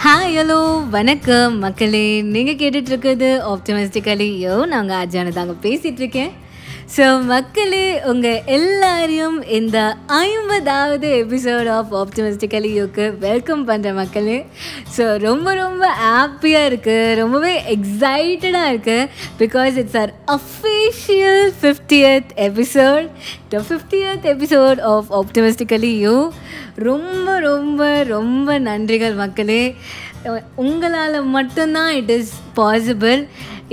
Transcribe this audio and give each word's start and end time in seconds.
Hi 0.00 0.34
hello 0.36 0.88
வணக்கம் 0.90 1.58
மக்களே. 1.58 2.22
நீங்கள் 2.22 2.54
கேட்டுட்ருக்குது 2.54 3.28
ஆப்டமிஸ்டிக்கலி 3.50 4.28
யோ 4.44 4.66
நாங்கள் 4.66 5.06
அஜான 5.06 5.28
தாங்க 5.28 5.54
பேசிகிட்ருக்கேன் 5.62 6.30
ஸோ 6.96 7.24
மக்களே 7.24 8.00
உங்கள் 8.04 8.42
எல்லாரையும் 8.46 9.42
இந்த 9.48 9.78
ஐம்பதாவது 10.06 11.08
எபிசோட் 11.22 11.68
ஆஃப் 11.68 11.92
ஆப்டிமிஸ்டிக்கலியோக்கு 11.94 13.18
வெல்கம் 13.18 13.62
பண்ணுற 13.68 13.92
மக்களே. 13.94 14.38
ஸோ 14.96 15.18
ரொம்ப 15.18 15.54
ரொம்ப 15.54 15.84
ஹாப்பியாக 16.00 16.68
இருக்குது 16.70 17.14
ரொம்பவே 17.14 17.52
எக்ஸைட்டடாக 17.74 18.72
இருக்குது 18.72 19.08
because 19.38 19.76
it's 19.76 19.96
our 19.96 20.12
official 20.26 21.52
fiftieth 21.60 22.32
episode 22.48 23.06
the 23.48 23.62
fiftieth 23.68 24.26
episode 24.34 24.80
of 24.94 25.10
optimistically 25.22 25.92
you 25.98 26.16
ரொம்ப 26.76 27.40
ரொம்ப 27.40 28.02
ரொம்ப 28.04 28.58
நன்றிகள் 28.58 29.14
மக்களே. 29.14 29.62
உங்களால் 30.64 31.16
மட்டும்தான் 31.36 31.92
இட் 32.00 32.12
இஸ் 32.16 32.32
பாசிபிள் 32.58 33.20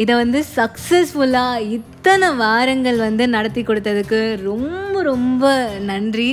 இதை 0.02 0.14
வந்து 0.16 0.40
சக்ஸஸ்ஃபுல்லாக 0.56 1.64
இத்தனை 1.78 2.28
வாரங்கள் 2.44 2.98
வந்து 2.98 3.24
நடத்தி 3.36 3.62
கொடுத்ததுக்கு 3.62 4.20
ரொம்ப 4.50 5.02
ரொம்ப 5.10 5.52
நன்றி. 5.90 6.30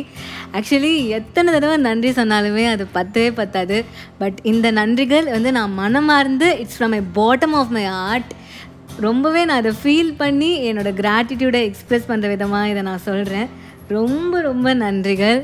ஆக்சுவலி 0.57 0.93
எத்தனை 1.19 1.49
தடவை 1.53 1.77
நன்றி 1.87 2.11
சொன்னாலுமே 2.11 2.65
அது 2.73 2.85
பத்தவே 2.99 3.31
பத்தாது. 3.41 3.79
பட் 4.21 4.39
இந்த 4.53 4.67
நன்றிகள் 4.81 5.29
வந்து 5.37 5.53
நான் 5.59 5.79
மனமார்ந்து 5.83 6.49
it's 6.61 6.79
from 6.79 6.95
my 6.97 7.03
bottom 7.21 7.57
of 7.61 7.75
my 7.79 7.85
heart 8.07 8.33
ரொம்பவே 9.07 9.45
நான் 9.45 9.63
அதை 9.63 9.75
ஃபீல் 9.83 10.15
பண்ணி 10.23 10.51
என்னோடய 10.71 10.99
கிராட்டிடியூடை 11.03 11.63
எக்ஸ்ப்ரெஸ் 11.69 12.11
பண்ணுற 12.11 12.29
விதமாக 12.35 12.73
இதை 12.73 12.83
நான் 12.91 13.07
சொல்கிறேன் 13.11 13.49
ரொம்ப 13.89 14.41
ரொம்ப 14.41 14.75
நன்றிகள். 14.75 15.41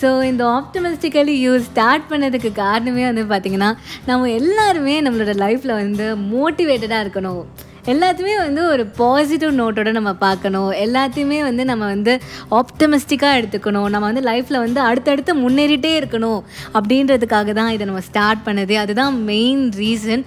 ஸோ 0.00 0.10
இந்த 0.30 0.44
ஆப்டமிஸ்டிக்கலி 0.58 1.34
யூ 1.46 1.54
ஸ்டார்ட் 1.70 2.06
பண்ணதுக்கு 2.12 2.52
காரணமே 2.64 3.04
வந்து 3.10 3.24
பார்த்திங்கன்னா 3.32 3.70
நம்ம 4.10 4.30
எல்லாருமே 4.40 4.94
நம்மளோட 5.06 5.34
லைஃப்பில் 5.46 5.80
வந்து 5.82 6.06
மோட்டிவேட்டடாக 6.30 7.04
இருக்கணும். 7.06 7.42
எல்லாத்தையுமே 7.90 8.34
வந்து 8.44 8.62
ஒரு 8.72 8.82
பாசிட்டிவ் 8.98 9.52
நோட்டோட 9.60 9.90
நம்ம 9.98 10.10
பார்க்கணும். 10.24 10.70
எல்லாத்தையுமே 10.84 11.38
வந்து 11.46 11.62
நம்ம 11.70 11.84
வந்து 11.92 12.12
ஆப்டமிஸ்டிக்காக 12.58 13.38
எடுத்துக்கணும். 13.40 13.86
நம்ம 13.94 14.04
வந்து 14.10 14.24
லைஃப்பில் 14.28 14.62
வந்து 14.64 14.80
அடுத்தடுத்து 14.88 15.34
முன்னேறிட்டே 15.44 15.92
இருக்கணும் 16.00 16.40
அப்படின்றதுக்காக 16.76 17.54
தான் 17.60 17.72
இதை 17.76 17.86
நம்ம 17.90 18.02
ஸ்டார்ட் 18.08 18.44
பண்ணது. 18.48 18.74
அதுதான் 18.82 19.16
மெயின் 19.30 19.62
ரீசன் 19.82 20.24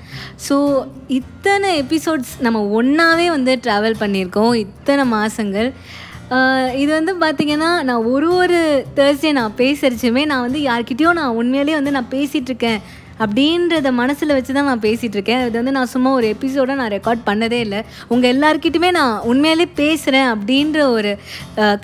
ஸோ 0.47 0.57
இத்தனை 1.19 1.71
எபிசோட்ஸ் 1.83 2.33
நம்ம 2.47 2.63
ஒன்றாவே 2.79 3.27
வந்து 3.37 3.55
ட்ராவல் 3.67 4.01
பண்ணியிருக்கோம். 4.03 4.53
இத்தனை 4.65 5.05
மாதங்கள் 5.15 5.69
இது 6.81 6.91
வந்து 6.97 7.13
பார்த்திங்கன்னா 7.23 7.69
நான் 7.87 8.05
ஒரு 8.13 8.27
ஒரு 8.41 8.59
தேர்ஸ்டே 8.97 9.31
நான் 9.37 9.55
பேசுறச்சுமே 9.61 10.23
நான் 10.31 10.45
வந்து 10.45 10.59
யார்கிட்டயும் 10.69 11.19
நான் 11.19 11.37
உண்மையிலேயே 11.39 11.77
வந்து 11.79 11.95
நான் 11.97 12.13
பேசிகிட்ருக்கேன் 12.13 12.79
அப்படின்றத 13.23 13.89
மனசில் 13.99 14.33
வச்சு 14.35 14.51
தான் 14.57 14.69
நான் 14.69 14.83
பேசிகிட்டு 14.85 15.17
இருக்கேன் 15.17 15.41
இது 15.47 15.55
வந்து 15.59 15.75
நான் 15.77 15.91
சும்மா 15.93 16.11
ஒரு 16.19 16.27
எபிசோடை 16.35 16.73
நான் 16.79 16.93
ரெக்கார்ட் 16.95 17.21
பண்ணதே 17.27 17.59
இல்லை. 17.65 17.81
உங்கள் 18.13 18.31
எல்லாருக்கிட்டுமே 18.33 18.89
நான் 18.99 19.13
உண்மையிலே 19.31 19.67
பேசுகிறேன் 19.81 20.29
அப்படின்ற 20.33 20.79
ஒரு 20.95 21.11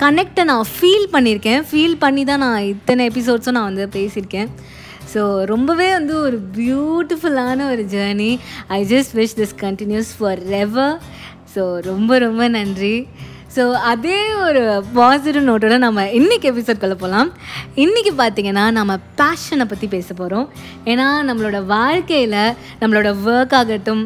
கனெக்டை 0.04 0.46
நான் 0.52 0.66
ஃபீல் 0.76 1.08
பண்ணியிருக்கேன். 1.16 1.62
ஃபீல் 1.70 1.96
பண்ணி 2.04 2.24
தான் 2.32 2.44
நான் 2.46 2.68
இத்தனை 2.74 3.06
எபிசோட்ஸும் 3.12 3.58
நான் 3.60 3.70
வந்து 3.72 3.88
பேசியிருக்கேன். 4.00 4.50
ஸோ 5.14 5.22
ரொம்பவே 5.54 5.90
வந்து 5.98 6.16
ஒரு 6.26 6.40
பியூட்டிஃபுல்லான 6.58 7.68
ஒரு 7.74 7.86
journey 7.96 8.32
I 8.78 8.82
just 8.94 9.16
wish 9.22 9.38
this 9.42 9.58
continues 9.66 10.12
forever 10.64 10.96
so 11.54 11.64
ரொம்ப 11.92 12.18
ரொம்ப 12.28 12.44
நன்றி. 12.58 12.96
ஸோ 13.56 13.64
அதே 13.84 14.18
ஒரு 14.40 14.62
பாசிட்டிவ் 14.94 15.48
நோட்டோட 15.48 15.78
நம்ம 15.78 16.06
இன்றைக்கி 16.12 16.48
எபிசோட்குள்ளே 16.50 16.98
போகலாம் 16.98 17.30
இன்றைக்கி 17.76 18.12
பார்த்திங்கன்னா 18.18 18.66
நம்ம 18.72 18.98
பேஷனை 19.18 19.66
பற்றி 19.66 19.88
பேச 19.88 20.10
போகிறோம் 20.14 20.48
ஏன்னா 20.86 21.08
நம்மளோட 21.24 21.60
வாழ்க்கையில் 21.66 22.42
நம்மளோட 22.82 23.12
ஒர்க் 23.26 23.56
ஆகட்டும் 23.56 24.04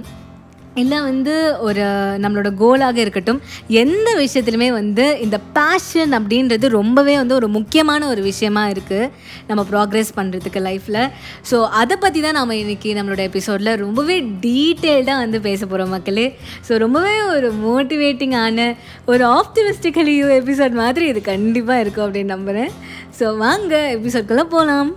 இல்லை 0.75 1.01
வந்து 1.01 1.57
ஒரு 1.59 1.83
நம்மளோட 2.17 2.55
கோலாக 2.55 2.97
இருக்கட்டும் 2.97 3.41
எந்த 3.67 4.15
விஷயத்துலையுமே 4.19 4.71
வந்து 4.71 5.19
இந்த 5.19 5.39
பேஷன் 5.53 6.13
அப்படின்றது 6.13 6.67
ரொம்பவே 6.67 7.17
வந்து 7.17 7.35
ஒரு 7.35 7.47
முக்கியமான 7.47 8.07
ஒரு 8.07 8.21
விஷயமா 8.21 8.69
இருக்குது 8.69 9.09
நம்ம 9.47 9.65
ப்ராக்ரெஸ் 9.71 10.11
பண்ணுறதுக்கு 10.15 10.61
லைஃப்பில் 10.61 11.11
ஸோ 11.51 11.67
அதை 11.69 11.97
பற்றி 11.97 12.21
தான் 12.21 12.33
நம்ம 12.33 12.55
இன்றைக்கி 12.55 12.93
நம்மளோட 12.93 13.19
எபிசோடில் 13.19 13.75
ரொம்பவே 13.75 14.19
டீட்டெயில்டாக 14.21 15.17
வந்து 15.17 15.41
பேச 15.41 15.65
போகிறோம் 15.65 15.89
மக்களே. 15.89 16.37
ஸோ 16.69 16.77
ரொம்பவே 16.77 17.21
ஒரு 17.21 17.51
மோட்டிவேட்டிங்கான 17.63 18.75
ஒரு 19.05 19.25
ஆப்டிமிஸ்டிக்கலி 19.25 20.41
எபிசோட் 20.41 20.71
மாதிரி 20.71 21.07
இது 21.07 21.21
கண்டிப்பாக 21.21 21.79
இருக்கும் 21.79 22.05
அப்படின்னு 22.05 22.25
நம்புகிறேன் 22.25 22.71
ஸோ 23.19 23.37
வாங்க 23.37 23.97
எபிசோட்குள்ளே 23.97 24.43
போகலாம் 24.43 24.91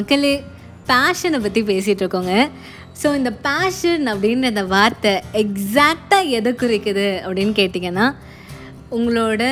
மக்களே 0.00 0.34
பேஷனை 0.90 1.38
பற்றி 1.44 1.60
பேசிகிட்டு 1.70 2.02
இருக்கோங்க. 2.04 2.34
ஸோ 3.00 3.08
இந்த 3.18 3.30
பேஷன் 3.48 4.04
அப்படின்ற 4.12 4.46
இந்த 4.54 4.64
வார்த்தை 4.72 5.12
எக்ஸாக்டாக 5.42 6.32
எதை 6.38 6.50
குறிக்குது 6.62 7.06
அப்படின்னு 7.26 7.54
கேட்டிங்கன்னா 7.60 8.06
உங்களோட 8.96 9.42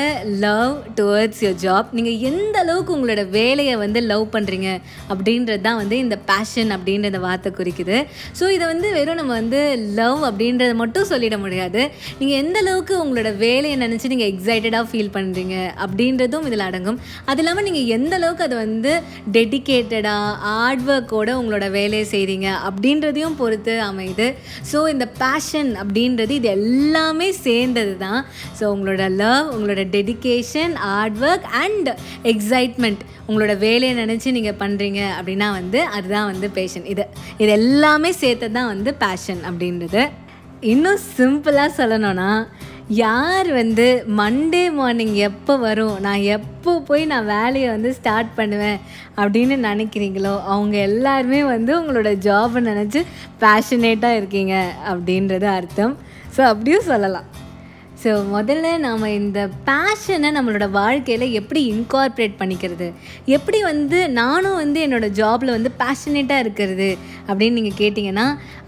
லவ் 0.45 0.73
டுவர்ட்ஸ் 0.99 1.41
யோர் 1.45 1.59
ஜாப் 1.65 1.89
நீங்கள் 1.97 2.17
எந்த 2.31 2.57
அளவுக்கு 2.63 2.93
உங்களோட 2.97 3.23
வேலையை 3.37 3.75
வந்து 3.83 4.01
லவ் 4.11 4.25
பண்ணுறீங்க 4.35 4.69
அப்படின்றது 5.13 5.61
தான் 5.67 5.79
வந்து 5.81 5.97
இந்த 6.05 6.17
பேஷன் 6.31 6.71
அப்படின்ற 6.77 7.11
இந்த 7.13 7.21
வார்த்தை 7.27 7.51
குறிக்குது. 7.59 7.99
ஸோ 8.39 8.45
இதை 8.55 8.65
வந்து 8.73 8.89
வெறும் 8.97 9.19
நம்ம 9.21 9.33
வந்து 9.41 9.61
லவ் 9.99 10.23
அப்படின்றத 10.29 10.75
மட்டும் 10.83 11.09
சொல்லிட 11.13 11.39
முடியாது. 11.45 11.83
நீங்கள் 12.21 12.41
எந்த 12.43 12.59
அளவுக்கு 12.65 12.95
உங்களோட 13.05 13.33
வேலையை 13.45 13.77
நினச்சி 13.85 14.11
நீங்கள் 14.15 14.31
எக்ஸைட்டடாக 14.33 14.89
ஃபீல் 14.91 15.13
பண்ணுறீங்க 15.19 15.57
அப்படின்றதும் 15.87 16.49
இதில் 16.51 16.67
அடங்கும். 16.69 16.99
அது 17.31 17.43
இல்லாமல் 17.45 17.67
நீங்கள் 17.69 17.89
எந்த 17.99 18.13
அளவுக்கு 18.21 18.47
அதை 18.49 18.59
வந்து 18.65 18.95
டெடிக்கேட்டடாக 19.39 20.35
ஹார்ட் 20.47 20.85
ஒர்க்கோடு 20.97 21.39
உங்களோட 21.43 21.69
வேலையை 21.79 22.09
செய்கிறீங்க 22.15 22.49
அப்படின்றதையும் 22.71 23.39
பொறுத்து 23.43 23.77
அமையுது. 23.89 24.29
ஸோ 24.73 24.81
இந்த 24.97 25.09
பேஷன் 25.23 25.73
அப்படின்றது 25.85 26.35
இது 26.41 26.51
எல்லாமே 26.59 27.31
சேர்ந்தது 27.47 27.97
தான். 28.05 28.21
ஸோ 28.59 28.65
உங்களோட 28.75 29.03
லவ் 29.23 29.27
லவ் 29.29 29.49
உங்களோட 29.55 29.83
dedication 29.97 30.75
hard 30.87 31.19
work 31.29 31.49
and 31.63 31.89
excitement 32.33 33.03
உங்களோட 33.29 33.55
வேலையை 33.67 33.95
நினச்சி 34.03 34.29
நீங்கள் 34.37 34.61
பண்ணுறீங்க 34.63 35.01
அப்படின்னா 35.17 35.49
வந்து 35.59 35.81
அதுதான் 35.97 36.31
வந்து 36.33 36.49
பேஷன் 36.59 36.89
இது 36.93 37.05
இது 37.43 37.51
எல்லாமே 37.61 38.11
சேர்த்து 38.23 38.47
தான் 38.57 38.73
வந்து 38.75 38.91
பேஷன் 39.05 39.43
அப்படின்றது. 39.49 40.03
இன்னும் 40.73 41.01
சிம்பிளாக 41.17 41.77
சொல்லணும்னா 41.79 42.31
யார் 43.01 43.49
வந்து 43.59 43.87
மண்டே 44.21 44.63
மார்னிங் 44.77 45.17
எப்போ 45.27 45.55
வரும் 45.65 45.97
நான் 46.05 46.23
எப்போ 46.37 46.73
போய் 46.89 47.03
நான் 47.11 47.29
வேலையை 47.35 47.69
வந்து 47.75 47.91
ஸ்டார்ட் 47.99 48.31
பண்ணுவேன் 48.39 48.79
அப்படின்னு 49.21 49.57
நினைக்கிறீங்களோ 49.67 50.35
அவங்க 50.53 50.77
எல்லாருமே 50.89 51.41
வந்து 51.55 51.73
உங்களோட 51.81 52.13
ஜாபை 52.27 52.63
நினச்சி 52.71 53.03
பேஷனேட்டாக 53.45 54.21
இருக்கீங்க 54.21 54.55
அப்படின்றது 54.93 55.49
அர்த்தம். 55.59 55.95
ஸோ 56.37 56.43
அப்படியும் 56.53 56.89
சொல்லலாம். 56.89 57.29
ஸோ 58.03 58.11
முதல்ல 58.35 58.67
நாம் 58.85 59.05
இந்த 59.21 59.41
பேஷனை 59.69 60.29
நம்மளோட 60.35 60.67
வாழ்க்கையில் 60.77 61.25
எப்படி 61.39 61.61
இன்கார்ப்ரேட் 61.73 62.37
பண்ணிக்கிறது? 62.41 62.89
எப்படி 63.37 63.59
வந்து 63.69 63.99
நானும் 64.19 64.59
வந்து 64.61 64.79
என்னோடய 64.87 65.17
ஜாபில் 65.21 65.55
வந்து 65.55 65.71
பேஷனேட்டாக 65.81 66.45
இருக்கிறது 66.45 66.89
அப்படின்னு 67.29 67.59
நீங்கள் 67.59 67.79
கேட்டிங்கன்னா 67.81 68.27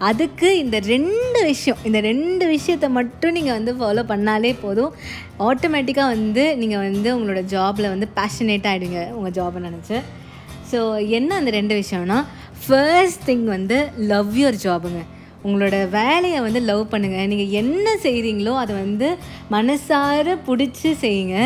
அதுக்கு 0.09 0.49
இந்த 0.63 0.79
ரெண்டு 0.93 1.39
விஷயம் 1.51 1.79
இந்த 1.89 2.01
ரெண்டு 2.09 2.47
விஷயத்தை 2.55 2.89
மட்டும் 2.97 3.35
நீங்கள் 3.37 3.57
வந்து 3.57 3.73
ஃபாலோ 3.79 4.03
பண்ணாலே 4.11 4.51
போதும். 4.65 4.91
ஆட்டோமேட்டிக்காக 5.49 6.13
வந்து 6.15 6.45
நீங்கள் 6.63 6.83
வந்து 6.89 7.09
உங்களோட 7.15 7.43
ஜாபில் 7.55 7.91
வந்து 7.93 8.09
பேஷனேட்டாக 8.19 8.73
ஆகிடுங்க 8.73 9.01
உங்கள் 9.17 9.35
ஜாபை 9.39 9.61
நினச்சி. 9.69 9.99
ஸோ 10.73 10.81
என்ன 11.19 11.31
அந்த 11.41 11.53
ரெண்டு 11.59 11.73
விஷயம்னா 11.81 12.19
ஃபர்ஸ்ட் 12.65 13.25
திங் 13.31 13.47
வந்து 13.55 13.79
லவ் 14.13 14.37
யுவர் 14.41 14.61
ஜாபுங்க 14.67 15.01
உங்களோட 15.45 15.75
வேலையை 15.97 16.39
வந்து 16.45 16.59
லவ் 16.69 16.83
பண்ணுங்கள் 16.91 17.29
நீங்கள் 17.31 17.53
என்ன 17.61 17.87
செய்கிறீங்களோ 18.05 18.53
அதை 18.63 18.73
வந்து 18.83 19.07
மனசார 19.55 20.35
பிடிச்சி 20.47 20.89
செய்யுங்க. 21.03 21.37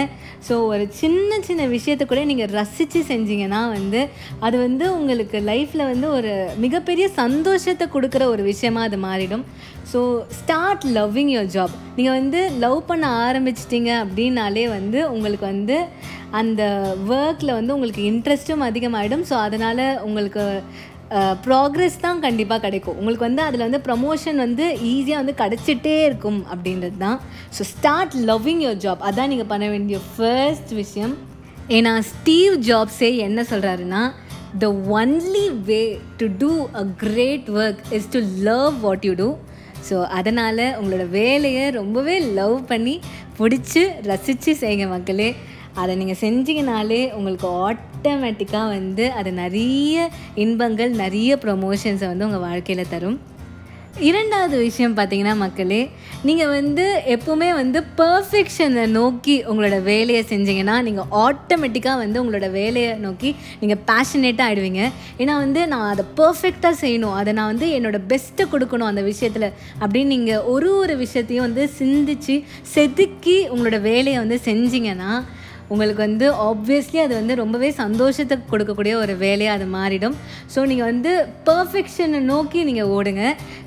ஸோ 0.47 0.55
ஒரு 0.71 0.83
சின்ன 1.01 1.37
சின்ன 1.47 1.61
விஷயத்தை 1.75 2.05
கூட 2.05 2.23
நீங்கள் 2.31 2.51
ரசித்து 2.57 2.99
செஞ்சீங்கன்னா 3.11 3.61
வந்து 3.77 4.01
அது 4.45 4.55
வந்து 4.65 4.85
உங்களுக்கு 4.97 5.37
லைஃப்பில் 5.51 5.89
வந்து 5.91 6.09
ஒரு 6.17 6.33
மிகப்பெரிய 6.63 7.05
சந்தோஷத்தை 7.21 7.87
கொடுக்குற 7.95 8.25
ஒரு 8.33 8.43
விஷயமா 8.51 8.81
அது 8.89 8.99
மாறிடும். 9.07 9.45
So 9.91 10.01
start 10.39 10.85
loving 10.97 11.31
your 11.35 11.53
job 11.55 11.73
நீங்கள் 11.95 12.17
வந்து 12.19 12.39
லவ் 12.65 12.79
பண்ண 12.89 13.05
ஆரம்பிச்சிட்டிங்க 13.25 13.91
அப்படின்னாலே 14.03 14.65
வந்து 14.77 14.99
உங்களுக்கு 15.13 15.45
வந்து 15.53 15.77
அந்த 16.39 16.63
ஒர்க்கில் 17.17 17.57
வந்து 17.57 17.75
உங்களுக்கு 17.75 18.03
இன்ட்ரெஸ்ட்டும் 18.11 18.65
அதிகமாகிடும் 18.69 19.25
ஸோ 19.29 19.35
அதனால் 19.47 19.83
உங்களுக்கு 20.07 20.43
ப்ராக்ரெஸ் 21.45 21.97
தான் 22.05 22.21
கண்டிப்பாக 22.25 22.59
கிடைக்கும். 22.65 22.97
உங்களுக்கு 22.99 23.25
வந்து 23.27 23.41
அதில் 23.47 23.65
வந்து 23.65 23.81
ப்ரமோஷன் 23.87 24.39
வந்து 24.45 24.65
ஈஸியாக 24.91 25.21
வந்து 25.21 25.35
கிடச்சிட்டே 25.41 25.95
இருக்கும் 26.09 26.39
அப்படின்றது 26.53 26.97
தான். 27.05 27.17
So 27.55 27.63
start 27.73 28.15
loving 28.29 28.61
your 28.65 28.81
job 28.85 29.05
அதான் 29.09 29.31
நீங்கள் 29.33 29.51
பண்ண 29.53 29.65
வேண்டிய 29.73 29.99
ஃபர்ஸ்ட் 30.11 30.73
விஷயம். 30.81 31.15
ஏன்னா 31.77 31.93
ஸ்டீவ் 32.11 32.55
ஜாப்ஸே 32.69 33.11
என்ன 33.27 33.45
சொல்கிறாருன்னா 33.51 34.03
the 34.63 34.67
only 34.99 35.47
way 35.69 35.81
to 36.21 36.27
do 36.43 36.51
a 36.81 36.85
great 37.03 37.47
work 37.61 37.81
is 37.97 38.11
to 38.15 38.21
love 38.49 38.75
what 38.85 39.05
you 39.09 39.15
do 39.23 39.29
so 39.89 39.97
அதனால் 40.19 40.65
உங்களோட 40.77 41.03
வேலையை 41.19 41.65
ரொம்பவே 41.79 42.15
லவ் 42.39 42.55
பண்ணி 42.71 42.95
பிடிச்சி 43.39 43.83
ரசித்து 44.11 44.51
செய்யுங்க 44.61 44.87
மக்களே. 44.93 45.29
அதை 45.81 45.93
நீங்கள் 45.99 46.19
செஞ்சீங்கனாலே 46.23 47.01
உங்களுக்கு 47.17 47.47
ஆட் 47.65 47.81
ஆட்டோமேட்டிக்காக 48.05 48.73
வந்து 48.77 49.05
அது 49.11 49.29
நிறைய 49.33 50.09
இன்பங்கள் 50.35 50.91
நிறைய 51.03 51.37
ப்ரொமோஷன்ஸை 51.43 52.07
வந்து 52.07 52.25
உங்கள் 52.25 52.45
வாழ்க்கையில் 52.49 52.89
தரும். 52.89 53.17
இரண்டாவது 53.99 54.55
விஷயம் 54.57 54.95
பார்த்தீங்கன்னா 54.97 55.33
மக்களே 55.35 55.79
நீங்கள் 56.23 56.47
வந்து 56.47 56.85
எப்போவுமே 57.13 57.49
வந்து 57.53 57.79
பர்ஃபெக்ஷனை 57.97 58.83
நோக்கி 58.87 59.35
உங்களோட 59.51 59.77
வேலையை 59.83 60.23
செஞ்சீங்கன்னா 60.29 60.75
நீங்கள் 60.81 61.07
ஆட்டோமேட்டிக்காக 61.21 61.97
வந்து 61.97 62.21
உங்களோட 62.23 62.47
வேலையை 62.51 62.91
நோக்கி 62.95 63.29
நீங்கள் 63.59 63.81
பேஷனேட்டாக 63.89 64.47
ஆகிடுவீங்க 64.47 64.83
ஏன்னா 65.17 65.35
வந்து 65.35 65.63
நான் 65.67 65.87
அதை 65.89 66.05
பர்ஃபெக்டாக 66.17 66.75
செய்யணும் 66.81 67.15
அதை 67.15 67.33
நான் 67.33 67.51
வந்து 67.53 67.69
என்னோடய 67.77 68.07
பெஸ்ட்டை 68.07 68.47
கொடுக்கணும் 68.51 68.91
அந்த 68.91 69.01
விஷயத்தில் 69.01 69.47
அப்படின்னு 69.79 70.13
நீங்கள் 70.15 70.43
ஒரு 70.55 70.71
ஒரு 70.77 70.95
விஷயத்தையும் 70.97 71.47
வந்து 71.47 71.65
சிந்திச்சு 71.79 72.37
செதுக்கி 72.75 73.37
உங்களோட 73.49 73.79
வேலையை 73.81 74.19
வந்து 74.19 74.39
செஞ்சீங்கன்னா 74.45 75.13
உங்களுக்கு 75.73 76.01
வந்து 76.07 76.25
ஆப்வியஸ்லி 76.49 76.99
அது 77.05 77.13
வந்து 77.19 77.35
ரொம்பவே 77.41 77.69
சந்தோஷத்தை 77.81 78.35
கொடுக்கக்கூடிய 78.51 78.93
ஒரு 79.03 79.13
வேலையாக 79.23 79.57
அது 79.57 79.67
மாறிடும். 79.77 80.15
ஸோ 80.53 80.59
நீங்கள் 80.71 80.89
வந்து 80.91 81.11
பர்ஃபெக்ஷனை 81.49 82.21
நோக்கி 82.31 82.61
நீங்கள் 82.69 82.91
ஓடுங்க. 82.97 83.23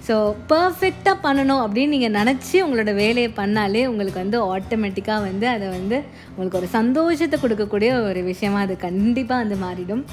ஸோ 0.09 0.17
பர்ஃபெக்டாக 0.53 1.17
பண்ணணும் 1.27 1.63
அப்படின்னு 1.65 1.95
நீங்கள் 1.97 2.17
நினச்சி 2.21 2.57
உங்களோட 2.67 2.95
வேலையை 3.03 3.31
பண்ணாலே 3.41 3.85
உங்களுக்கு 3.93 4.23
வந்து 4.25 4.41
ஆட்டோமேட்டிக்காக 4.55 5.27
வந்து 5.29 5.49
அதை 5.57 5.69
வந்து 5.79 5.99
உங்களுக்கு 6.35 6.61
ஒரு 6.63 6.71
சந்தோஷத்தை 6.79 7.39
கொடுக்கக்கூடிய 7.45 7.93
ஒரு 8.09 8.23
விஷயமாக 8.33 8.67
அது 8.69 8.77
கண்டிப்பாக 8.89 9.43
வந்து 9.45 9.59
மாறிடும். 9.67 10.05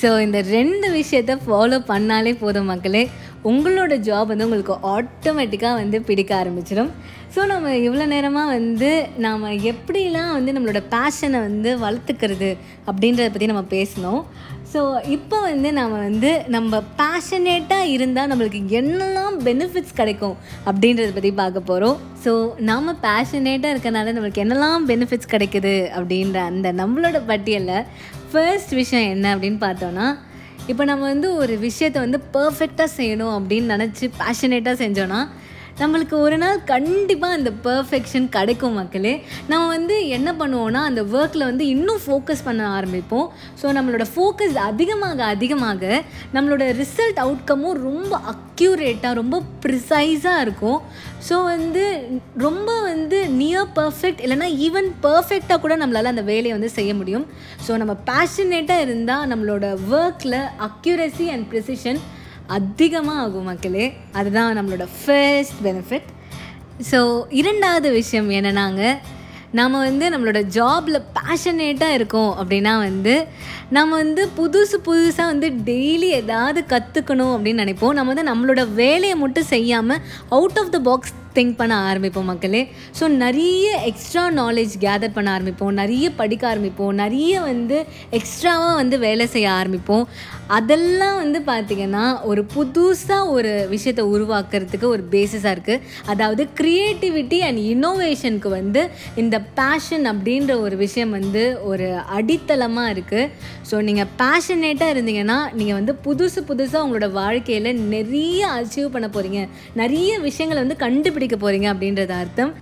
ஸோ 0.00 0.08
இந்த 0.24 0.38
ரெண்டு 0.56 0.86
விஷயத்த 1.00 1.32
ஃபாலோ 1.44 1.78
பண்ணாலே 1.90 2.32
போதும் 2.42 2.70
மக்களே. 2.72 3.02
உங்களோட 3.44 3.94
ஜாப் 4.00 4.26
வந்து 4.26 4.44
உங்களுக்கு 4.44 4.72
ஆட்டோமேட்டிக்காக 4.72 5.74
வந்து 5.74 6.02
பிடிக்க 6.02 6.44
ஆரம்பிச்சிடும் 6.44 6.90
ஸோ 7.34 7.46
நம்ம 7.46 7.76
இவ்வளோ 7.76 8.06
நேரமாக 8.06 8.48
வந்து 8.48 9.08
நாம் 9.16 9.42
எப்படிலாம் 9.42 10.32
வந்து 10.32 10.52
நம்மளோட 10.52 10.82
பேஷனை 10.94 11.40
வந்து 11.40 11.78
வளர்த்துக்கிறது 11.78 12.56
அப்படின்றத 12.86 13.28
பற்றி 13.30 13.46
நம்ம 13.46 13.64
பேசினோம். 13.70 14.24
ஸோ 14.72 15.00
இப்போ 15.06 15.40
வந்து 15.40 15.72
நம்ம 15.72 15.98
வந்து 15.98 16.42
நம்ம 16.48 16.82
பேஷனேட்டாக 16.98 17.88
இருந்தால் 17.88 18.30
நம்மளுக்கு 18.30 18.60
என்னெல்லாம் 18.68 19.36
பெனிஃபிட்ஸ் 19.44 19.94
கிடைக்கும் 19.94 20.36
அப்படின்றத 20.66 21.12
பற்றி 21.12 21.32
பார்க்க 21.32 21.60
போகிறோம் 21.60 21.98
ஸோ 22.24 22.54
நாம் 22.58 22.98
பேஷனேட்டாக 23.02 23.74
இருக்கனால 23.74 24.12
நம்மளுக்கு 24.12 24.44
என்னெல்லாம் 24.44 24.86
பெனிஃபிட்ஸ் 24.86 25.32
கிடைக்குது 25.32 25.74
அப்படின்ற 25.96 26.36
அந்த 26.42 26.72
நம்மளோட 26.72 27.20
பட்டியலில் 27.26 27.86
ஃபர்ஸ்ட் 28.32 28.70
விஷயம் 28.70 29.10
என்ன 29.10 29.36
அப்படின்னு 29.36 29.58
பார்த்தோன்னா 29.58 30.06
இப்போ 30.68 30.84
நம்ம 30.84 31.04
வந்து 31.06 31.28
ஒரு 31.34 31.54
விஷயத்தை 31.58 31.98
வந்து 32.00 32.18
பர்ஃபெக்டாக 32.34 32.90
செய்யணும் 32.96 33.34
அப்படின்னு 33.38 33.72
நினச்சி 33.74 34.06
பேஷனேட்டாக 34.18 34.76
செஞ்சோன்னா 34.82 35.20
நம்மளுக்கு 35.80 36.16
ஒரு 36.24 36.36
நாள் 36.42 36.58
கண்டிப்பாக 36.70 37.36
அந்த 37.38 37.50
பர்ஃபெக்ஷன் 37.66 38.26
கிடைக்கும் 38.36 38.76
மக்களே. 38.80 39.12
நம்ம 39.50 39.68
வந்து 39.74 39.96
என்ன 40.16 40.28
பண்ணுவோன்னா 40.40 40.80
அந்த 40.88 41.02
ஒர்க்கில் 41.16 41.48
வந்து 41.50 41.64
இன்னும் 41.74 42.02
ஃபோக்கஸ் 42.04 42.44
பண்ண 42.48 42.62
ஆரம்பிப்போம். 42.78 43.26
ஸோ 43.60 43.72
நம்மளோட 43.78 44.06
ஃபோக்கஸ் 44.14 44.58
அதிகமாக 44.70 45.24
அதிகமாக 45.34 46.02
நம்மளோட 46.36 46.66
ரிசல்ட் 46.80 47.20
அவுட்கமும் 47.24 47.78
ரொம்ப 47.88 48.12
அக்யூரேட்டாக 48.34 49.18
ரொம்ப 49.20 49.42
ப்ரிசைஸாக 49.64 50.44
இருக்கும். 50.46 50.80
ஸோ 51.28 51.34
வந்து 51.52 51.84
ரொம்ப 52.46 52.70
வந்து 52.90 53.18
நியர் 53.40 53.70
பர்ஃபெக்ட் 53.80 54.22
இல்லைனா 54.24 54.48
ஈவன் 54.68 54.88
பர்ஃபெக்டாக 55.06 55.62
கூட 55.64 55.74
நம்மளால் 55.82 56.12
அந்த 56.14 56.24
வேலையை 56.32 56.54
வந்து 56.56 56.72
செய்ய 56.78 56.92
முடியும். 57.02 57.26
ஸோ 57.66 57.76
நம்ம 57.82 57.94
பேஷனேட்டாக 58.10 58.86
இருந்தால் 58.86 59.28
நம்மளோட 59.32 59.66
ஒர்க்கில் 59.98 60.40
அக்யூரசி 60.68 61.28
அண்ட் 61.34 61.48
ப்ரிசிஷன் 61.52 62.00
அதிகமாக 62.56 63.22
ஆகும் 63.24 63.48
மக்களே 63.50 63.86
அதுதான் 64.18 64.56
நம்மளோட 64.58 64.86
ஃபர்ஸ்ட் 64.98 65.58
பெனிஃபிட் 65.66 66.08
ஸோ 66.90 67.00
இரண்டாவது 67.40 67.88
விஷயம் 68.00 68.30
என்னன்னாங்க 68.38 68.82
நம்ம 69.58 69.80
வந்து 69.86 70.04
நம்மளோட 70.12 70.40
ஜாபில் 70.56 70.98
பேஷனேட்டாக 71.16 71.96
இருக்கோம் 71.96 72.30
அப்படின்னா 72.40 72.72
வந்து 72.84 73.14
நம்ம 73.76 73.90
வந்து 74.02 74.22
புதுசு 74.38 74.76
புதுசாக 74.86 75.30
வந்து 75.32 75.48
டெய்லி 75.68 76.08
ஏதாவது 76.20 76.60
கற்றுக்கணும் 76.72 77.32
அப்படின்னு 77.34 77.62
நினைப்போம். 77.64 77.96
நம்ம 77.98 78.12
வந்து 78.14 78.28
நம்மளோட 78.30 78.62
வேலையை 78.82 79.16
மட்டும் 79.24 79.50
செய்யாமல் 79.54 80.00
out 80.38 80.58
of 80.62 80.72
the 80.76 80.78
box 80.88 81.14
think 81.36 81.54
பண்ண 81.60 81.74
ஆரம்பிப்போம் 81.90 82.28
மக்களே. 82.30 82.62
ஸோ 82.98 83.04
நிறைய 83.22 83.66
எக்ஸ்ட்ரா 83.90 84.24
நாலேஜ் 84.40 84.74
கேதர் 84.84 85.16
பண்ண 85.16 85.28
ஆரம்பிப்போம். 85.36 85.78
நிறைய 85.82 86.06
படிக்க 86.20 86.42
ஆரம்பிப்போம். 86.52 86.98
நிறைய 87.04 87.40
வந்து 87.50 87.78
எக்ஸ்ட்ராவாக 88.18 88.74
வந்து 88.80 88.98
வேலை 89.06 89.26
செய்ய 89.34 89.50
ஆரம்பிப்போம். 89.60 90.04
அதெல்லாம் 90.56 91.16
வந்து 91.20 91.38
பார்த்திங்கன்னா 91.48 92.04
ஒரு 92.30 92.42
புதுசாக 92.54 93.30
ஒரு 93.36 93.52
விஷயத்தை 93.74 94.04
உருவாக்குறதுக்கு 94.14 94.86
ஒரு 94.94 95.02
பேசிஸாக 95.12 95.54
இருக்குது 95.56 95.84
அதாவது 96.12 96.42
க்ரியேட்டிவிட்டி 96.60 97.38
அண்ட் 97.46 97.60
இன்னோவேஷனுக்கு 97.72 98.50
வந்து 98.58 98.82
இந்த 99.14 99.38
பேஷன் 99.60 100.06
அப்படின்ற 100.12 100.54
ஒரு 100.64 100.76
விஷயம் 100.76 101.14
வந்து 101.18 101.44
ஒரு 101.70 101.88
அடித்தளமாக 102.18 102.92
இருக்குது 102.94 103.30
ஸோ 103.70 103.78
நீங்கள் 103.88 104.10
பேஷனேட்டாக 104.22 104.94
இருந்தீங்கன்னா 104.96 105.38
நீங்கள் 105.52 105.78
வந்து 105.80 105.94
புதுசு 106.06 106.42
புதுசாக 106.50 106.84
உங்களோட 106.84 107.08
வாழ்க்கையில் 107.20 107.70
நிறைய 107.94 108.40
அச்சீவ் 108.58 108.94
பண்ண 108.96 109.08
போகிறீங்க 109.08 109.42
நிறைய 109.82 110.12
விஷயங்களை 110.28 110.60
வந்து 110.64 110.82
கண்டுபிடிக்க 110.84 111.36
போகிறீங்க 111.36 111.68
அப்படின்றது 111.72 112.14
அர்த்தம். 112.22 112.52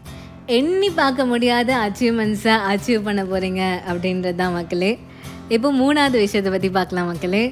எண்ணி 0.58 0.88
பார்க்க 1.00 1.24
முடியாத 1.24 1.70
அச்சீவ்மெண்ட்ஸை 1.86 2.54
அச்சீவ் 2.70 3.06
பண்ண 3.08 3.22
போகிறீங்க 3.24 3.62
அப்படின்றது 3.90 4.38
தான் 4.42 4.56
மக்களே. 4.58 4.92
இப்போ 5.56 5.68
மூணாவது 5.72 6.16
விஷயத்தை 6.24 6.50
பற்றி 6.52 6.70
பார்க்கலாம் 6.78 7.10
மக்களே. 7.10 7.44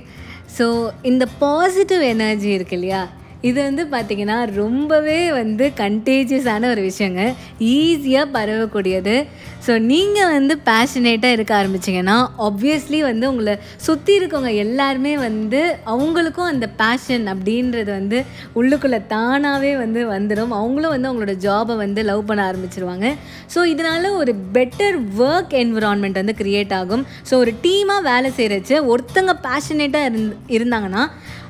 ஸோ 0.56 0.67
இந்த 1.03 1.25
பாசிட்டிவ் 1.39 2.03
எனர்ஜி 2.03 2.49
இருக்கு 2.49 2.77
இல்லையா? 2.77 3.03
இது 3.49 3.58
வந்து 3.62 3.82
பார்த்திங்கன்னா 3.93 4.38
ரொம்பவே 4.61 5.19
வந்து 5.40 5.64
கண்டேஜியஸான 5.81 6.70
ஒரு 6.75 6.82
விஷயங்க. 6.90 7.23
ஈஸியாக 7.61 8.32
பரவக்கூடியது. 8.37 9.14
ஸோ 9.67 9.73
நீங்கள் 9.90 10.32
வந்து 10.37 10.55
பேஷனேட்டாக 10.69 11.37
இருக்க 11.37 11.52
ஆரம்பிச்சிங்கன்னா 11.61 12.17
ஆப்வியஸ்லி 12.46 12.99
வந்து 13.08 13.25
உங்களை 13.31 13.55
சுற்றி 13.87 14.12
இருக்கவங்க 14.19 14.52
எல்லாருமே 14.64 15.17
வந்து 15.25 15.61
அவங்களுக்கும் 15.93 16.50
அந்த 16.52 16.67
பேஷன் 16.81 17.26
அப்படின்றது 17.32 17.90
வந்து 17.99 18.25
உள்ளுக்குள்ளே 18.61 19.00
தானாகவே 19.14 19.73
வந்து 19.76 20.02
வந்துடும் 20.14 20.52
அவங்களும் 20.61 20.94
வந்து 20.94 21.08
அவங்களோட 21.11 21.37
ஜாபை 21.46 21.76
வந்து 21.85 22.02
லவ் 22.11 22.25
பண்ண 22.31 22.43
ஆரம்பிச்சிருவாங்க. 22.50 23.08
ஸோ 23.55 23.64
இதனால் 23.73 24.08
ஒரு 24.20 24.35
பெட்டர் 24.58 24.99
ஒர்க் 25.29 25.55
என்விரான்மெண்ட் 25.62 26.20
வந்து 26.23 26.38
க்ரியேட் 26.43 26.75
ஆகும். 26.81 27.06
ஸோ 27.31 27.35
ஒரு 27.44 27.55
டீமாக 27.67 28.06
வேலை 28.11 28.31
செய்கிறச்சு 28.38 28.76
ஒருத்தங்க 28.93 29.35
பேஷனேட்டாக 29.49 30.11
இருந் 30.11 30.32
இருந்தாங்கன்னா 30.56 31.05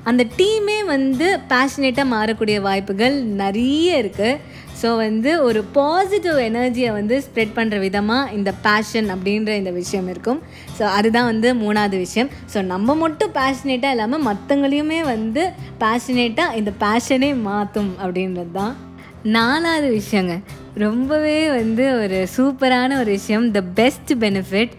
அந்த 0.04 0.22
டீமே 0.38 0.78
வந்து 0.86 1.26
பேஷனேட்டாக 1.52 2.12
மாறக்கூடிய 2.14 2.60
வாய்ப்புகள் 2.60 3.16
நிறைய 3.42 4.02
இருக்குது 4.02 4.40
ஸோ 4.80 4.96
வந்து 4.96 5.30
ஒரு 5.42 5.64
பாசிட்டிவ் 5.76 6.36
எனர்ஜியை 6.48 6.90
வந்து 6.92 7.24
ஸ்ப்ரெட் 7.26 7.54
பண்ணுற 7.56 7.78
விதமாக 7.84 8.32
இந்த 8.32 8.50
பேஷன் 8.66 9.08
அப்படின்ற 9.14 9.50
இந்த 9.60 9.70
விஷயம் 9.70 10.08
இருக்கும். 10.08 10.40
ஸோ 10.78 10.84
அதுதான் 10.98 11.30
வந்து 11.30 11.48
மூணாவது 11.54 11.96
விஷயம். 11.98 12.30
ஸோ 12.52 12.64
நம்ம 12.64 12.94
மட்டும் 12.94 13.32
பேஷனேட்டாக 13.38 13.94
இல்லாமல் 13.96 14.24
மற்றவங்களையுமே 14.28 15.00
வந்து 15.14 15.44
பேஷனேட்டாக 15.80 16.56
இந்த 16.56 16.72
பேஷனே 16.84 17.34
மாற்றும் 17.48 17.90
அப்படின்றது 18.02 18.50
தான் 18.50 18.76
நாலாவது 19.22 19.88
விஷயங்க. 20.00 20.36
ரொம்பவே 20.74 21.50
வந்து 21.50 21.84
ஒரு 22.02 22.28
சூப்பரான 22.36 22.98
ஒரு 22.98 23.10
விஷயம். 23.10 23.52
த 23.52 23.60
பெஸ்ட் 23.60 24.12
பெனிஃபிட் 24.20 24.74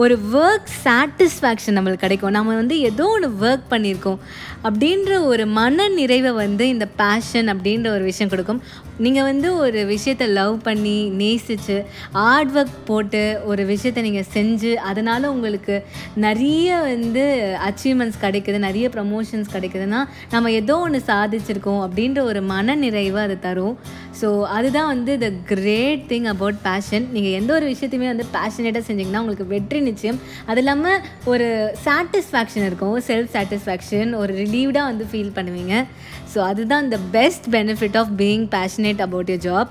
ஒரு 0.00 0.14
ஒர்க் 0.32 0.68
சாட்டிஸ்ஃபேக்ஷன் 0.84 1.76
நம்மளுக்கு 1.76 2.04
கிடைக்கும். 2.04 2.36
நம்ம 2.36 2.54
வந்து 2.60 2.76
ஏதோ 2.90 3.04
ஒன்று 3.14 3.30
ஒர்க் 3.40 3.72
பண்ணியிருக்கோம். 3.72 4.20
அப்படின்ற 4.64 5.10
ஒரு 5.32 5.44
மன 5.58 5.88
நிறைவை 5.98 6.32
வந்து 6.42 6.64
இந்த 6.74 6.86
பேஷன் 7.00 7.50
அப்படின்ற 7.54 7.88
ஒரு 7.96 8.04
விஷயம் 8.10 8.32
கொடுக்கும். 8.32 8.62
நீங்கள் 9.04 9.26
வந்து 9.30 9.48
ஒரு 9.64 9.80
விஷயத்தை 9.92 10.26
லவ் 10.38 10.56
பண்ணி 10.68 10.96
நேசித்து 11.20 11.76
ஹார்ட் 12.18 12.52
ஒர்க் 12.58 12.74
போட்டு 12.88 13.22
ஒரு 13.50 13.62
விஷயத்தை 13.72 14.00
நீங்கள் 14.06 14.28
செஞ்சு 14.36 14.72
அதனால் 14.90 15.28
உங்களுக்கு 15.34 15.76
நிறைய 16.26 16.80
வந்து 16.90 17.24
அச்சீவ்மெண்ட்ஸ் 17.68 18.20
கிடைக்குது 18.24 18.58
நிறைய 18.66 18.88
ப்ரமோஷன்ஸ் 18.96 19.54
கிடைக்குதுன்னா 19.54 20.00
நம்ம 20.34 20.52
ஏதோ 20.60 20.76
ஒன்று 20.86 21.00
சாதிச்சிருக்கோம் 21.10 21.82
அப்படின்ற 21.86 22.22
ஒரு 22.30 22.42
மன 22.52 22.76
நிறைவாக 22.84 23.26
அது 23.28 23.38
தரும். 23.46 23.76
ஸோ 24.20 24.28
அதுதான் 24.56 24.90
வந்து 24.94 25.12
the 25.24 25.28
great 25.52 26.02
thing 26.12 26.28
about 26.34 26.58
passion 26.68 27.06
நீங்கள் 27.14 27.36
எந்த 27.40 27.50
ஒரு 27.58 27.66
விஷயத்தையுமே 27.72 28.08
வந்து 28.12 28.26
பேஷனேட்டாக 28.36 28.84
செஞ்சிங்கன்னா 28.88 29.22
உங்களுக்கு 29.24 29.46
வெற்றி 29.54 29.80
நிச்சயம். 29.88 30.18
அது 30.50 30.60
இல்லாமல் 30.62 31.00
ஒரு 31.32 31.48
சாட்டிஸ்ஃபேக்ஷன் 31.86 32.66
இருக்கும் 32.68 32.96
செல்ஃப் 33.08 33.32
சாட்டிஸ்ஃபேக்ஷன் 33.36 34.12
ஒரு 34.22 34.32
ரிலீவ்டாக 34.42 34.90
வந்து 34.90 35.06
ஃபீல் 35.12 35.34
பண்ணுவீங்க. 35.38 35.74
ஸோ 36.34 36.38
அதுதான் 36.42 36.84
இந்த 36.84 36.98
best 37.10 37.46
benefit 37.52 37.96
of 37.96 38.10
being 38.18 38.46
passionate 38.48 39.00
about 39.00 39.30
your 39.30 39.44
job 39.46 39.70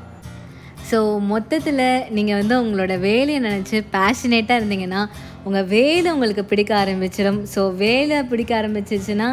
so 0.91 0.99
மொத்தத்தில் 1.27 1.81
நீங்கள் 2.09 2.39
வந்து 2.39 2.55
உங்களோட 2.61 2.93
வேலையை 2.99 3.39
நினச்சி 3.41 3.79
பேஷனேட்டாக 3.93 4.59
இருந்தீங்கன்னா 4.61 5.01
உங்கள் 5.43 5.67
வேலை 5.67 6.07
உங்களுக்கு 6.11 6.43
பிடிக்க 6.45 6.71
ஆரம்பிச்சிடும் 6.75 7.39
ஸோ 7.55 7.61
வேலை 7.75 8.17
பிடிக்க 8.23 8.53
ஆரம்பிச்சிச்சுன்னா 8.61 9.29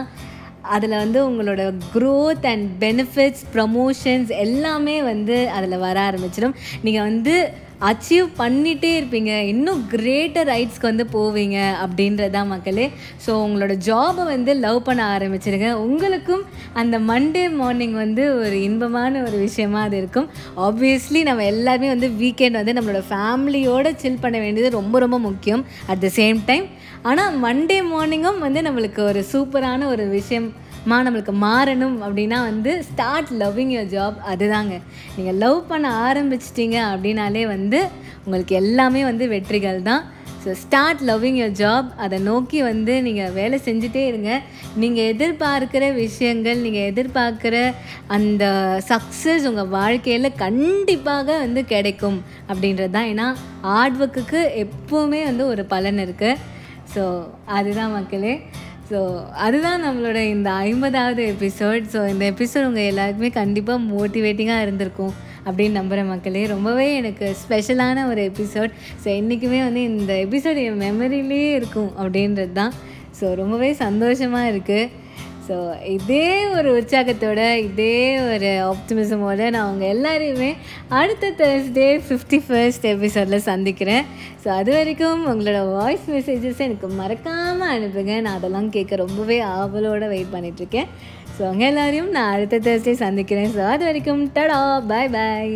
அதில் 0.68 0.96
வந்து 0.96 1.18
உங்களோட 1.28 1.62
க்ரோத் 1.94 2.46
அண்ட் 2.46 2.66
பெனிஃபிட்ஸ் 2.80 3.44
ப்ரமோஷன்ஸ் 3.54 4.30
எல்லாமே 4.38 4.96
வந்து 5.02 5.36
அதில் 5.50 5.76
வர 5.78 5.96
ஆரம்பிச்சிடும் 6.10 6.56
நீங்கள் 6.82 7.06
வந்து 7.06 7.34
அச்சீவ் 7.80 8.26
பண்ணிகிட்டே 8.38 8.90
இருப்பீங்க. 8.98 9.38
இன்னும் 9.52 9.86
கிரேட்டர் 9.88 10.48
ரைட்ஸ்க்கு 10.48 10.90
வந்து 10.92 11.06
போவீங்க 11.12 11.58
அப்படின்றதான் 11.84 12.46
மக்களே. 12.46 12.90
ஸோ 13.26 13.30
உங்களோட 13.44 13.74
ஜாபை 13.88 14.24
வந்து 14.24 14.54
லவ் 14.54 14.82
பண்ண 14.82 15.18
ஆரம்பிச்சிருங்க. 15.18 15.72
உங்களுக்கும் 15.72 16.44
அந்த 16.72 16.98
மண்டே 16.98 17.44
மார்னிங் 17.50 17.92
வந்து 17.92 18.36
ஒரு 18.38 18.62
இன்பமான 18.62 19.22
ஒரு 19.22 19.38
விஷயமா 19.38 19.80
அது 19.80 19.96
இருக்கும். 19.96 20.28
ஆப்வியஸ்லி 20.56 21.22
நம்ம 21.22 21.44
எல்லாருமே 21.44 21.88
வந்து 21.88 22.08
வீக்கெண்ட் 22.08 22.60
வந்து 22.60 22.76
நம்மளோட 22.78 23.02
ஃபேமிலியோடு 23.10 23.92
சில் 23.96 24.20
பண்ண 24.20 24.38
வேண்டியது 24.38 24.76
ரொம்ப 24.76 24.98
ரொம்ப 24.98 25.18
முக்கியம். 25.18 25.64
அட் 25.86 25.98
த 25.98 26.10
சேம் 26.20 26.40
டைம் 26.46 26.66
ஆனால் 27.02 27.34
மண்டே 27.42 27.80
மார்னிங்கும் 27.92 28.38
வந்து 28.38 28.62
நம்மளுக்கு 28.62 28.98
ஒரு 28.98 29.24
சூப்பரான 29.32 29.86
ஒரு 29.86 30.06
விஷயம் 30.08 30.52
மா 30.90 30.96
நம்மளுக்கு 31.06 31.34
மாறணும் 31.46 31.96
அப்படின்னா 32.06 32.38
வந்து 32.48 32.72
ஸ்டார்ட் 32.88 33.30
லவ்விங் 33.42 33.72
யோர் 33.76 33.92
ஜாப் 33.94 34.18
அதுதாங்க. 34.32 34.74
நீங்கள் 35.16 35.38
லவ் 35.44 35.60
பண்ண 35.70 35.86
ஆரம்பிச்சிட்டிங்க 36.08 36.78
அப்படின்னாலே 36.92 37.42
வந்து 37.54 37.80
உங்களுக்கு 38.26 38.54
எல்லாமே 38.60 39.02
வந்து 39.10 39.26
வெற்றிகள் 39.34 39.80
தான். 39.90 40.04
So 40.42 40.52
start 40.62 41.00
loving 41.08 41.38
your 41.40 41.56
job 41.60 41.88
அதை 42.04 42.18
நோக்கி 42.26 42.58
வந்து 42.68 42.94
நீங்கள் 43.06 43.32
வேலை 43.38 43.56
செஞ்சுட்டே 43.68 44.02
இருங்க. 44.10 44.32
நீங்கள் 44.82 45.08
எதிர்பார்க்குற 45.12 45.84
விஷயங்கள் 46.02 46.62
நீங்கள் 46.66 46.88
எதிர்பார்க்குற 46.90 47.56
அந்த 48.16 48.44
சக்ஸஸ் 48.90 49.48
உங்கள் 49.50 49.72
வாழ்க்கையில் 49.78 50.36
கண்டிப்பாக 50.44 51.38
வந்து 51.44 51.62
கிடைக்கும் 51.72 52.18
அப்படின்றது 52.50 52.94
தான். 52.98 53.10
ஏன்னா 53.14 53.26
ஹார்ட் 53.66 53.98
ஒர்க்குக்கு 54.02 54.42
எப்போவுமே 54.64 55.22
வந்து 55.30 55.46
ஒரு 55.54 55.64
பலன் 55.74 56.00
இருக்குது 56.06 56.42
ஸோ 56.94 57.04
அதுதான் 57.56 57.94
மக்களே. 57.98 58.34
ஸோ 58.90 58.98
அதுதான் 59.36 59.84
நம்மளோட 59.84 60.18
இந்த 60.26 60.50
ஐம்பதாவது 60.64 61.22
எபிசோட் 61.26 61.84
ஸோ 61.92 62.00
இந்த 62.08 62.24
எபிசோட் 62.30 62.66
உங்கள் 62.66 62.82
எல்லாருக்குமே 62.82 63.30
கண்டிப்பாக 63.30 63.78
மோட்டிவேட்டிங்காக 63.84 64.62
இருந்திருக்கும் 64.62 65.14
அப்படின்னு 65.46 65.78
நம்புகிற 65.78 66.04
மக்களே 66.04 66.46
ரொம்பவே 66.46 66.86
எனக்கு 66.94 67.26
ஸ்பெஷலான 67.42 68.04
ஒரு 68.08 68.22
எபிசோட் 68.30 68.72
ஸோ 69.04 69.08
என்றைக்குமே 69.16 69.60
வந்து 69.62 69.82
இந்த 69.82 70.12
எபிசோட் 70.26 70.60
என் 70.62 70.80
மெமரியிலே 70.80 71.42
இருக்கும் 71.54 71.90
அப்படின்றது 71.98 72.52
தான் 72.52 72.72
ஸோ 73.20 73.34
ரொம்பவே 73.34 73.72
சந்தோஷமாக 73.72 74.50
இருக்குது 74.52 74.90
ஸோ 75.48 75.56
இதே 75.94 76.28
ஒரு 76.56 76.68
உற்சாகத்தோட 76.78 77.40
இதே 77.66 77.96
ஒரு 78.32 78.50
ஆப்டிமிசமோட 78.70 79.40
நான் 79.54 79.66
அவங்க 79.66 79.84
எல்லாரையுமே 79.94 80.50
அடுத்த 81.00 81.30
தேர்ஸ்டே 81.40 81.88
ஃபிஃப்டி 82.06 82.38
ஃபர்ஸ்ட் 82.46 82.86
எபிசோடில் 82.92 83.46
சந்திக்கிறேன். 83.50 84.04
ஸோ 84.44 84.48
அது 84.58 84.72
வரைக்கும் 84.78 85.22
உங்களோட 85.32 85.60
வாய்ஸ் 85.72 86.06
மெசேஜஸ் 86.14 86.64
எனக்கு 86.68 86.88
மறக்காமல் 87.00 87.72
அனுப்புங்க. 87.74 88.14
நான் 88.26 88.38
அதெல்லாம் 88.38 88.70
கேட்க 88.76 89.02
ரொம்பவே 89.04 89.38
ஆவலோடு 89.56 90.08
வெயிட் 90.14 90.34
பண்ணிகிட்ருக்கேன் 90.36 90.88
ஸோ 91.36 91.42
அவங்க 91.48 91.64
எல்லாரையும் 91.72 92.14
நான் 92.16 92.32
அடுத்த 92.36 92.62
தேர்ஸ்டே 92.68 92.96
சந்திக்கிறேன். 93.04 93.52
ஸோ 93.56 93.62
அது 93.74 93.84
வரைக்கும் 93.90 94.24
டடா 94.38 94.60
பாய் 94.92 95.12
பாய் 95.16 95.54